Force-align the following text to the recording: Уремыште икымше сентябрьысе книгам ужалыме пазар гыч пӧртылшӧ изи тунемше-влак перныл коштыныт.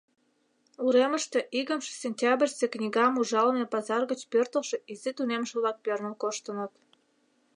Уремыште 0.85 1.39
икымше 1.59 1.91
сентябрьысе 2.03 2.65
книгам 2.73 3.13
ужалыме 3.21 3.65
пазар 3.73 4.01
гыч 4.11 4.21
пӧртылшӧ 4.31 4.77
изи 4.91 5.11
тунемше-влак 5.17 5.77
перныл 5.85 6.15
коштыныт. 6.23 6.71